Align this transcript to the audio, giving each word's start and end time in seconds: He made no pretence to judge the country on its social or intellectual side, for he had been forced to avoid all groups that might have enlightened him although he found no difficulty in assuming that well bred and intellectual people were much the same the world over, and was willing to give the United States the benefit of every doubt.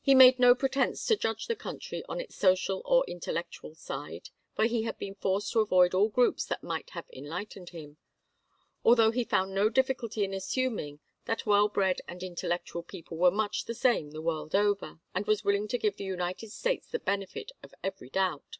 He 0.00 0.14
made 0.14 0.38
no 0.38 0.54
pretence 0.54 1.04
to 1.06 1.16
judge 1.16 1.48
the 1.48 1.56
country 1.56 2.04
on 2.08 2.20
its 2.20 2.36
social 2.36 2.80
or 2.84 3.04
intellectual 3.08 3.74
side, 3.74 4.30
for 4.54 4.66
he 4.66 4.82
had 4.84 4.96
been 5.00 5.16
forced 5.16 5.50
to 5.52 5.58
avoid 5.58 5.94
all 5.94 6.08
groups 6.10 6.44
that 6.44 6.62
might 6.62 6.90
have 6.90 7.10
enlightened 7.12 7.70
him 7.70 7.96
although 8.84 9.10
he 9.10 9.24
found 9.24 9.52
no 9.56 9.68
difficulty 9.68 10.22
in 10.22 10.32
assuming 10.32 11.00
that 11.24 11.44
well 11.44 11.66
bred 11.68 12.00
and 12.06 12.22
intellectual 12.22 12.84
people 12.84 13.16
were 13.16 13.32
much 13.32 13.64
the 13.64 13.74
same 13.74 14.12
the 14.12 14.22
world 14.22 14.54
over, 14.54 15.00
and 15.12 15.26
was 15.26 15.42
willing 15.42 15.66
to 15.66 15.76
give 15.78 15.96
the 15.96 16.04
United 16.04 16.52
States 16.52 16.86
the 16.86 17.00
benefit 17.00 17.50
of 17.60 17.74
every 17.82 18.10
doubt. 18.10 18.58